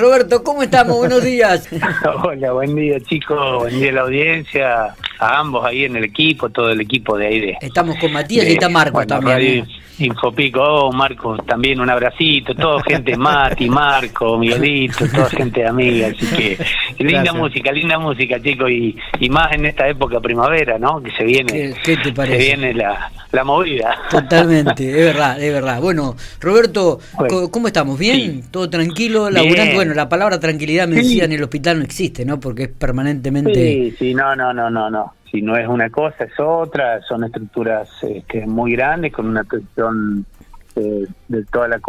[0.00, 0.96] Roberto, ¿cómo estamos?
[0.96, 1.68] Buenos días.
[2.24, 6.48] Hola, buen día chicos, buen día a la audiencia, a ambos ahí en el equipo,
[6.48, 7.56] todo el equipo de ahí de...
[7.60, 9.66] Estamos con Matías y está Marco también.
[9.98, 16.26] Infopico, oh Marco, también un abracito, todo gente Mati, Marco, Miguelito, toda gente amiga, así
[16.26, 21.02] que linda música, linda música chicos y, y más en esta época primavera, ¿no?
[21.02, 22.38] Que se viene, ¿Qué, te parece?
[22.38, 23.94] se viene la, la movida.
[24.10, 25.80] Totalmente, es verdad, es verdad.
[25.82, 26.98] Bueno, Roberto,
[27.50, 27.98] ¿cómo estamos?
[27.98, 28.44] ¿Bien?
[28.50, 29.28] ¿Todo tranquilo?
[29.28, 29.74] Laburando?
[29.74, 32.40] Bueno, la palabra tranquilidad me decía en el hospital no existe, ¿no?
[32.40, 33.54] Porque es permanentemente...
[33.54, 37.24] Sí, sí, no, no, no, no, no si no es una cosa es otra, son
[37.24, 40.26] estructuras este, muy grandes con una atención
[40.76, 41.80] eh, de toda la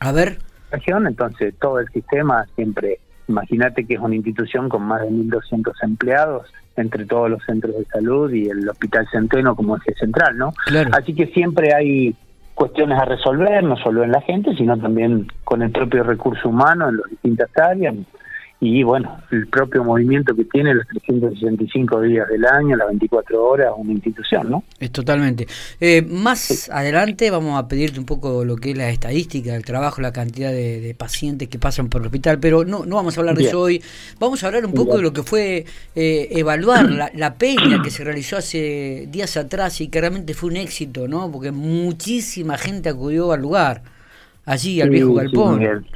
[0.00, 0.38] a ver.
[0.72, 6.46] entonces todo el sistema siempre imagínate que es una institución con más de 1200 empleados
[6.76, 10.52] entre todos los centros de salud y el hospital Centeno como eje central no
[10.92, 12.14] así que siempre hay
[12.54, 16.88] cuestiones a resolver no solo en la gente sino también con el propio recurso humano
[16.88, 17.94] en las distintas áreas
[18.62, 23.72] y bueno, el propio movimiento que tiene los 365 días del año, las 24 horas,
[23.74, 24.64] una institución, ¿no?
[24.78, 25.46] Es totalmente.
[25.80, 30.02] Eh, más adelante vamos a pedirte un poco lo que es la estadística del trabajo,
[30.02, 33.34] la cantidad de, pacientes que pasan por el hospital, pero no, no vamos a hablar
[33.34, 33.82] de eso hoy.
[34.18, 35.64] Vamos a hablar un poco de lo que fue
[35.94, 40.50] eh, evaluar la, la, peña que se realizó hace días atrás y que realmente fue
[40.50, 41.32] un éxito, ¿no?
[41.32, 43.82] Porque muchísima gente acudió al lugar,
[44.44, 45.86] allí, al viejo galpón.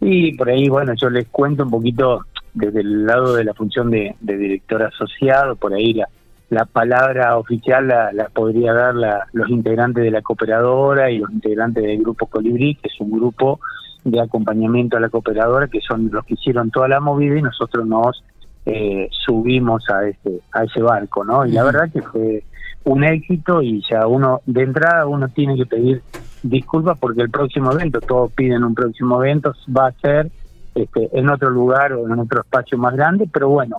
[0.00, 3.90] Y por ahí, bueno, yo les cuento un poquito desde el lado de la función
[3.90, 6.08] de, director asociado, por ahí la,
[6.50, 11.30] la palabra oficial la, la podría dar la, los integrantes de la cooperadora y los
[11.30, 13.60] integrantes del grupo Colibrí, que es un grupo
[14.04, 17.86] de acompañamiento a la cooperadora, que son los que hicieron toda la movida y nosotros
[17.86, 18.22] nos
[18.66, 21.46] eh, subimos a ese, a ese barco, ¿no?
[21.46, 22.44] Y la verdad que fue
[22.84, 26.02] un éxito y ya uno, de entrada, uno tiene que pedir
[26.42, 30.30] disculpas porque el próximo evento, todos piden un próximo evento, va a ser
[30.74, 33.78] este, en otro lugar o en otro espacio más grande, pero bueno,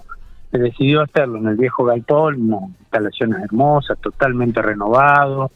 [0.51, 5.51] se decidió hacerlo en el viejo Galpón, una instalaciones hermosas, totalmente renovado,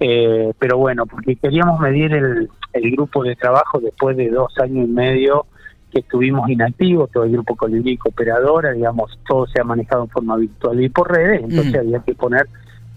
[0.00, 4.88] eh, pero bueno, porque queríamos medir el, el grupo de trabajo después de dos años
[4.88, 5.46] y medio
[5.92, 10.36] que estuvimos inactivos, todo el grupo Colibrí Cooperadora, digamos, todo se ha manejado en forma
[10.36, 12.46] virtual y por redes, entonces había que poner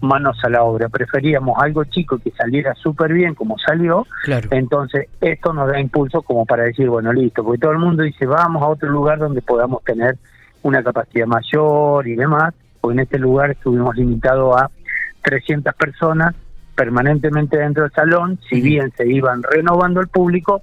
[0.02, 0.88] manos a la obra.
[0.88, 4.06] Preferíamos algo chico que saliera súper bien como salió.
[4.50, 8.26] Entonces, esto nos da impulso como para decir, bueno, listo, porque todo el mundo dice,
[8.26, 10.16] vamos a otro lugar donde podamos tener
[10.62, 12.54] una capacidad mayor y demás.
[12.80, 14.70] Porque en este lugar estuvimos limitados a
[15.22, 16.34] 300 personas
[16.74, 18.38] permanentemente dentro del salón.
[18.48, 20.62] Si bien se iban renovando el público,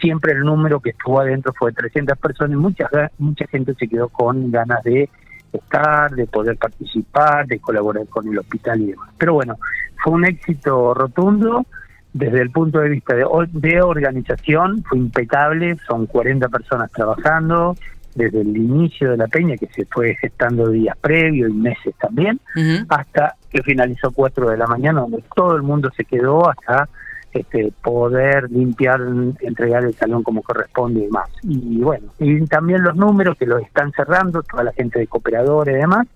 [0.00, 4.08] siempre el número que estuvo adentro fue 300 personas y mucha, mucha gente se quedó
[4.08, 5.08] con ganas de
[5.52, 9.10] estar, de poder participar, de colaborar con el hospital y demás.
[9.18, 9.56] Pero bueno,
[10.02, 11.64] fue un éxito rotundo
[12.12, 17.76] desde el punto de vista de, de organización, fue impecable, son 40 personas trabajando
[18.14, 22.40] desde el inicio de la peña, que se fue gestando días previos y meses también,
[22.88, 26.88] hasta que finalizó 4 de la mañana, donde todo el mundo se quedó hasta
[27.32, 29.00] este, poder limpiar,
[29.40, 31.28] entregar el salón como corresponde y demás.
[31.42, 35.74] Y bueno, y también los números que los están cerrando, toda la gente de cooperadores
[35.76, 36.06] y demás,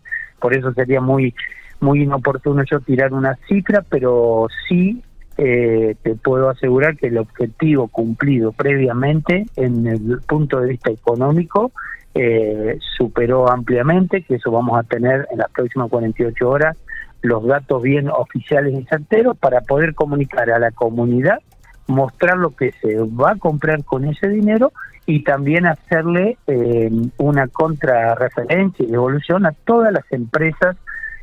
[0.41, 1.35] por eso sería muy
[1.81, 5.03] muy inoportuno yo tirar una cifra, pero sí
[5.37, 11.73] eh, te puedo asegurar que el objetivo cumplido previamente en el punto de vista económico
[12.15, 16.77] eh, superó ampliamente, que eso vamos a tener en las próximas 48 horas
[17.25, 21.39] los datos bien oficiales y certeros para poder comunicar a la comunidad,
[21.87, 24.73] mostrar lo que se va a comprar con ese dinero
[25.07, 30.77] y también hacerle eh, una contrarreferencia y devolución a todas las empresas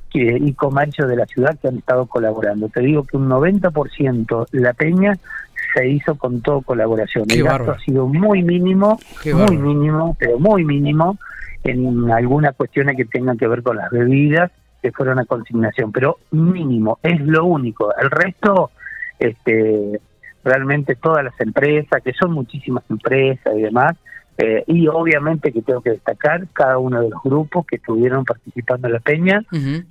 [0.09, 2.67] que, y comercios de la ciudad que han estado colaborando.
[2.69, 5.19] Te digo que un 90% la peña
[5.75, 7.25] se hizo con todo colaboración.
[7.29, 11.19] el gasto ha sido muy mínimo, muy mínimo, pero muy mínimo
[11.63, 14.51] en algunas cuestiones que tengan que ver con las bebidas
[14.81, 17.93] que fuera una consignación, pero mínimo, es lo único.
[17.95, 18.71] El resto,
[19.19, 19.99] este,
[20.43, 23.95] realmente todas las empresas, que son muchísimas empresas y demás,
[24.37, 28.87] eh, y obviamente que tengo que destacar cada uno de los grupos que estuvieron participando
[28.87, 29.43] en la peña,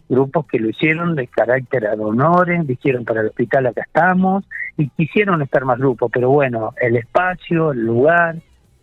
[0.09, 4.45] grupos que lo hicieron de carácter ad honores, dijeron para el hospital acá estamos,
[4.77, 8.37] y quisieron estar más grupos, pero bueno, el espacio, el lugar,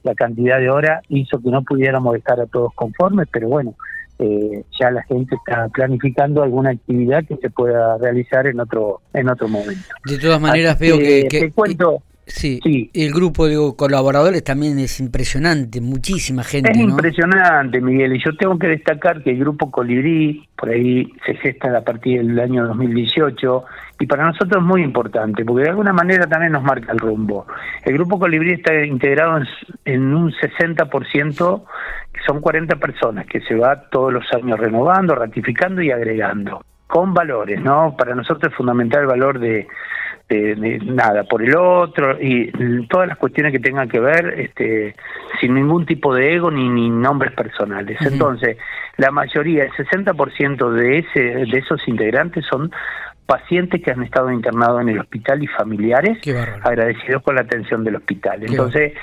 [0.03, 3.73] la cantidad de horas hizo que no pudiéramos estar a todos conformes, pero bueno,
[4.19, 9.29] eh, ya la gente está planificando alguna actividad que se pueda realizar en otro en
[9.29, 9.81] otro momento.
[10.05, 12.91] De todas maneras veo que, te cuento Sí, sí.
[12.93, 16.71] el grupo de colaboradores también es impresionante, muchísima gente.
[16.71, 21.35] Es impresionante, Miguel, y yo tengo que destacar que el grupo Colibrí, por ahí se
[21.35, 23.63] gesta a partir del año 2018,
[23.99, 27.47] y para nosotros es muy importante, porque de alguna manera también nos marca el rumbo.
[27.85, 29.41] El grupo Colibrí está integrado
[29.85, 31.63] en, un 60%,
[32.13, 37.13] que son 40 personas, que se va todos los años renovando, ratificando y agregando, con
[37.13, 37.95] valores, ¿no?
[37.97, 39.67] Para nosotros es fundamental el valor de
[40.29, 42.51] de, nada por el otro y
[42.87, 44.95] todas las cuestiones que tengan que ver este
[45.39, 47.97] sin ningún tipo de ego ni, ni nombres personales.
[48.01, 48.57] Entonces,
[48.97, 52.71] la mayoría, el 60% de ese de esos integrantes son
[53.25, 56.17] pacientes que han estado internados en el hospital y familiares
[56.63, 58.43] agradecidos con la atención del hospital.
[58.43, 58.93] Entonces,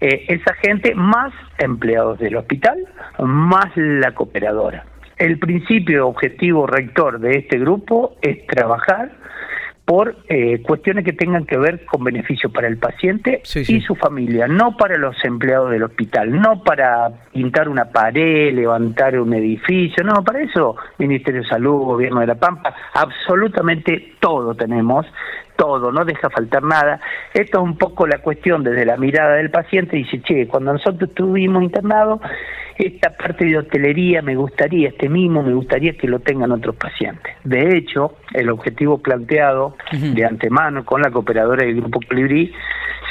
[0.00, 2.76] eh, esa gente más empleados del hospital,
[3.18, 4.84] más la cooperadora.
[5.16, 9.10] El principio objetivo rector de este grupo es trabajar
[9.88, 14.46] por eh, cuestiones que tengan que ver con beneficio para el paciente y su familia,
[14.46, 20.22] no para los empleados del hospital, no para pintar una pared, levantar un edificio, no,
[20.22, 25.06] para eso Ministerio de Salud, Gobierno de la Pampa, absolutamente todo tenemos,
[25.58, 27.00] todo, no deja faltar nada.
[27.34, 31.10] Esto es un poco la cuestión desde la mirada del paciente, dice, che, cuando nosotros
[31.10, 32.20] estuvimos internados,
[32.78, 37.34] esta parte de hotelería me gustaría, este mismo me gustaría que lo tengan otros pacientes.
[37.42, 42.52] De hecho, el objetivo planteado de antemano con la cooperadora del Grupo Colibrí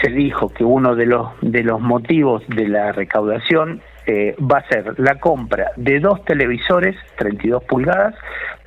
[0.01, 4.67] se dijo que uno de los, de los motivos de la recaudación eh, va a
[4.69, 8.15] ser la compra de dos televisores 32 pulgadas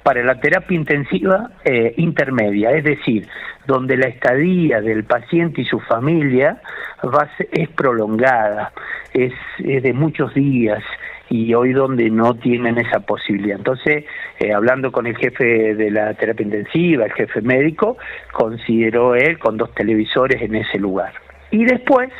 [0.02, 3.28] para la terapia intensiva eh, intermedia, es decir,
[3.66, 6.60] donde la estadía del paciente y su familia
[7.04, 8.72] va es prolongada,
[9.12, 10.82] es, de muchos días
[11.28, 13.56] y hoy donde no tienen esa posibilidad.
[13.56, 14.04] Entonces,
[14.38, 17.96] eh, hablando con el jefe de la terapia intensiva, el jefe médico,
[18.32, 21.12] consideró él con dos televisores en ese lugar.
[21.52, 22.10] Y después,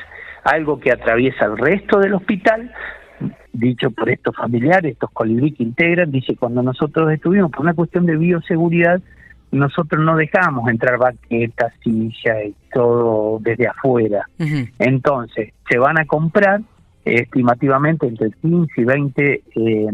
[0.44, 2.72] algo que atraviesa el resto del hospital,
[3.52, 8.06] dicho por estos familiares, estos colibrí que integran, dice, cuando nosotros estuvimos por una cuestión
[8.06, 9.00] de bioseguridad,
[9.52, 14.24] nosotros no dejamos entrar baquetas, sillas y todo desde afuera.
[14.78, 16.60] Entonces, se van a comprar
[17.04, 19.86] estimativamente entre 15 y 20 eh,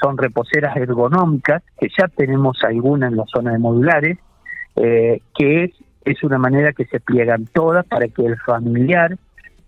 [0.00, 4.18] son reposeras ergonómicas, que ya tenemos algunas en la zona de modulares,
[4.76, 5.70] eh, que es,
[6.04, 9.16] es una manera que se pliegan todas para que el familiar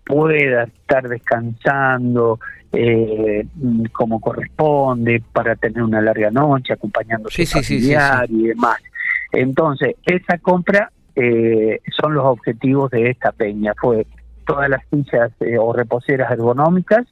[0.07, 2.39] pueda estar descansando
[2.71, 3.45] eh,
[3.91, 8.77] como corresponde para tener una larga noche acompañando a su familiar y demás.
[9.31, 13.73] Entonces, esa compra eh, son los objetivos de esta peña.
[13.79, 14.07] Fue
[14.45, 17.05] todas las sillas eh, o reposeras ergonómicas,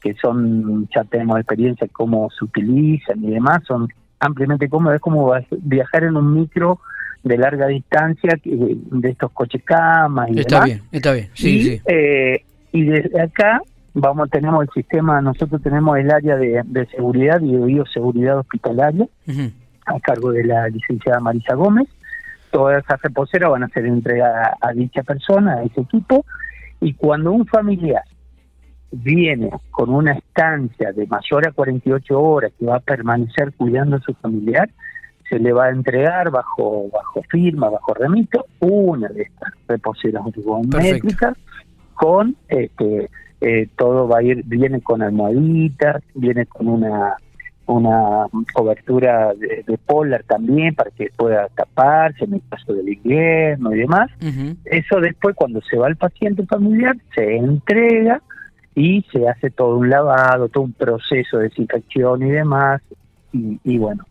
[0.00, 3.88] que son, ya tenemos experiencia cómo se utilizan y demás, son
[4.18, 4.96] ampliamente cómodas.
[4.96, 5.32] Es como
[5.62, 6.80] viajar en un micro
[7.22, 11.28] de larga distancia de estos coches camas y está bien está bien.
[11.34, 11.82] Sí y, sí.
[11.86, 13.60] eh, y desde acá
[13.92, 19.06] vamos tenemos el sistema nosotros tenemos el área de, seguridad y de bioseguridad hospitalaria
[19.86, 21.88] a cargo de la licenciada Marisa Gómez.
[22.50, 26.24] Todas esas reposeras van a ser entregadas a dicha persona, a ese equipo,
[26.80, 28.02] y cuando un familiar
[28.90, 34.00] viene con una estancia de mayor a 48 horas que va a permanecer cuidando a
[34.00, 34.68] su familiar,
[35.30, 40.22] se le va a entregar bajo bajo firma, bajo remito, una de estas reposeras
[40.66, 41.34] métricas
[41.94, 43.08] con este
[43.40, 47.16] eh, todo va a ir, viene con almohaditas, viene con una
[47.70, 53.80] una cobertura de, polar también para que pueda taparse en el caso del invierno y
[53.80, 54.10] demás.
[54.64, 58.22] Eso después cuando se va el paciente familiar se entrega
[58.74, 62.82] y se hace todo un lavado, todo un proceso de desinfección y demás.
[63.32, 64.04] Y, bueno,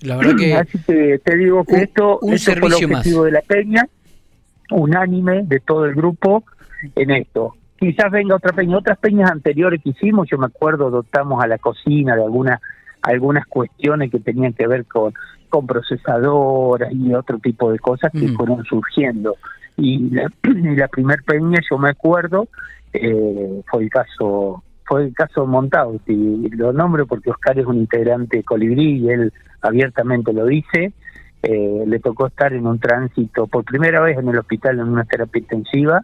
[0.00, 3.40] la verdad que así que te digo que esto, un fue el objetivo de la
[3.42, 3.86] peña,
[4.70, 6.44] unánime de todo el grupo
[6.94, 8.78] en esto quizás venga otra peña.
[8.78, 12.60] Otras peñas anteriores que hicimos, yo me acuerdo, dotamos a la cocina de alguna
[13.02, 15.12] algunas cuestiones que tenían que ver con,
[15.48, 19.34] con procesadoras y otro tipo de cosas que fueron surgiendo.
[19.76, 20.30] Y la,
[20.76, 22.46] la primer peña, yo me acuerdo,
[22.92, 27.78] eh, fue el caso fue el caso montado y lo nombro porque Oscar es un
[27.78, 30.92] integrante Colibrí y él abiertamente lo dice.
[31.42, 35.04] Eh, le tocó estar en un tránsito por primera vez en el hospital en una
[35.04, 36.00] terapia intensiva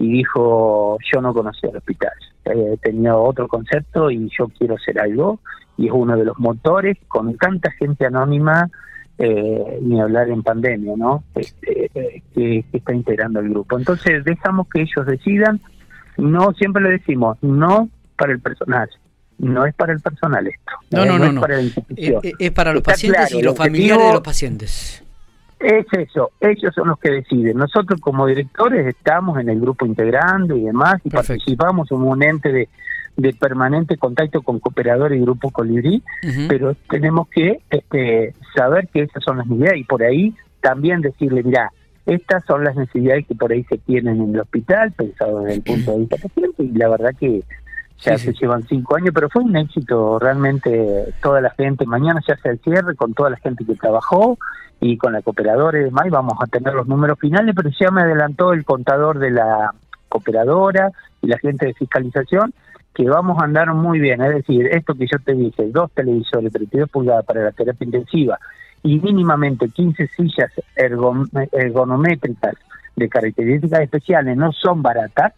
[0.00, 2.10] y dijo yo no conocía el hospital,
[2.46, 5.38] eh, tenía otro concepto y yo quiero hacer algo
[5.76, 8.68] y es uno de los motores con tanta gente anónima
[9.18, 11.22] eh, ni hablar en pandemia, ¿no?
[11.34, 13.78] Este, eh, que, está integrando el grupo.
[13.78, 15.60] Entonces dejamos que ellos decidan,
[16.16, 17.88] no siempre le decimos, no
[18.22, 18.88] para el personal,
[19.38, 20.72] no es para el personal esto.
[20.92, 22.20] No, no, no, Es para la institución.
[22.38, 25.02] Es, para los pacientes y los familiares de los pacientes.
[25.58, 27.56] Es eso, ellos son los que deciden.
[27.56, 32.52] Nosotros como directores estamos en el grupo integrando y demás y participamos en un ente
[32.52, 32.68] de,
[33.16, 36.04] de permanente contacto con cooperadores y grupo colibrí,
[36.48, 41.42] pero tenemos que este, saber que esas son las necesidades y por ahí también decirle,
[41.42, 41.72] mira,
[42.06, 45.62] estas son las necesidades que por ahí se tienen en el hospital, pensado desde el
[45.62, 47.42] punto de vista paciente, y la verdad que
[48.00, 51.86] ya se llevan cinco años, pero fue un éxito realmente toda la gente.
[51.86, 54.38] Mañana se hace el cierre con toda la gente que trabajó
[54.80, 57.90] y con la cooperadora y demás, y vamos a tener los números finales, pero ya
[57.90, 59.72] me adelantó el contador de la
[60.08, 62.52] cooperadora y la gente de fiscalización
[62.94, 66.52] que vamos a andar muy bien, es decir, esto que yo te dije, dos televisores,
[66.52, 68.38] 32 pulgadas para la terapia intensiva
[68.82, 72.54] y mínimamente 15 sillas ergonométricas
[72.96, 75.32] de características especiales no son baratas,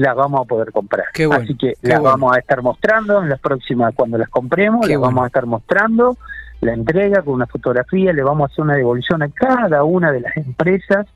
[0.00, 1.06] las vamos a poder comprar.
[1.32, 5.24] Así que las vamos a estar mostrando en las próximas, cuando las compremos, las vamos
[5.24, 6.16] a estar mostrando
[6.60, 10.20] la entrega con una fotografía, le vamos a hacer una devolución a cada una de
[10.20, 11.06] las empresas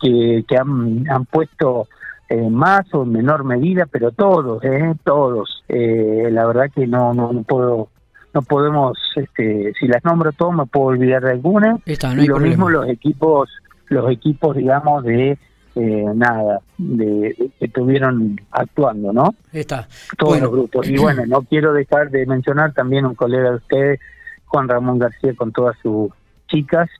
[0.00, 1.86] que, que han, han puesto
[2.28, 5.64] eh, más o en menor medida, pero todos, eh, todos.
[5.68, 7.88] Eh, la verdad que no, no, puedo
[8.32, 11.78] no podemos, este, si las nombro todos me puedo olvidar de alguna.
[11.84, 13.50] y lo mismo los equipos,
[13.88, 15.38] los equipos, digamos, de
[15.76, 19.34] eh, nada, de, que estuvieron actuando, ¿no?
[19.52, 19.88] Está.
[20.16, 20.88] Todos los grupos.
[20.88, 24.00] Y bueno, no quiero dejar de mencionar también un colega de ustedes,
[24.46, 26.10] Juan Ramón García, con todas sus
[26.48, 26.90] chicas,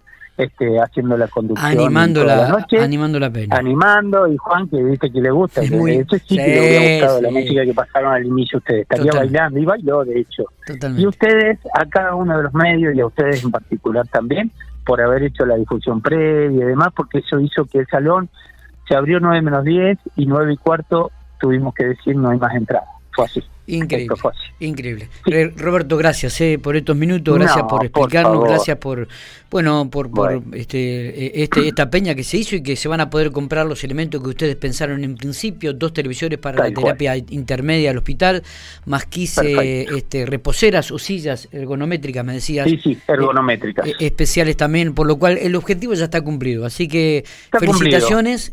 [0.40, 5.10] este, haciendo la conducción animando la, noche, animando la pena animando y Juan que dice
[5.10, 8.24] que le gusta que muy, sí, que le hubiera gustado la música que pasaron al
[8.24, 10.44] inicio ustedes estaría bailando y bailó de hecho
[10.96, 14.50] y ustedes a cada uno de los medios y a ustedes en particular también
[14.86, 18.30] por haber hecho la difusión previa y demás porque eso hizo que el salón
[18.90, 22.52] se abrió 9 menos 10 y 9 y cuarto tuvimos que decir no hay más
[22.56, 22.86] entrada.
[23.12, 24.16] Fue así Increíble.
[24.58, 25.08] Increíble.
[25.56, 29.08] Roberto, gracias eh, por estos minutos, gracias por explicarnos, gracias por
[29.50, 33.00] bueno, por, por este, eh, este, esta peña que se hizo y que se van
[33.00, 37.16] a poder comprar los elementos que ustedes pensaron en principio, dos televisores para la terapia
[37.16, 38.44] intermedia al hospital,
[38.86, 42.68] más 15 este, reposeras o sillas ergonométricas, me decías.
[42.68, 43.88] Sí, sí, ergonométricas.
[43.88, 46.64] Eh, especiales también, por lo cual el objetivo ya está cumplido.
[46.64, 47.24] Así que
[47.58, 48.52] felicitaciones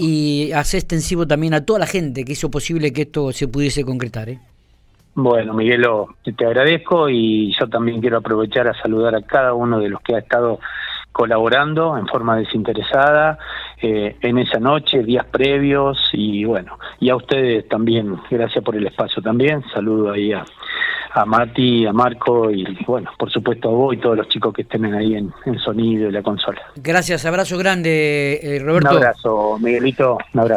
[0.00, 3.48] y, y hace extensivo también a toda la gente que hizo posible que esto se
[3.48, 4.30] pudiese concretar.
[4.30, 4.38] ¿eh?
[5.20, 9.88] Bueno, Miguelo, te agradezco y yo también quiero aprovechar a saludar a cada uno de
[9.88, 10.60] los que ha estado
[11.10, 13.36] colaborando en forma desinteresada
[13.82, 18.86] eh, en esa noche, días previos y bueno, y a ustedes también, gracias por el
[18.86, 20.44] espacio también, saludo ahí a,
[21.10, 24.62] a Mati, a Marco y bueno, por supuesto a vos y todos los chicos que
[24.62, 26.60] estén ahí en, en sonido y la consola.
[26.76, 28.90] Gracias, abrazo grande, eh, Roberto.
[28.90, 30.54] Un abrazo, Miguelito, un abrazo.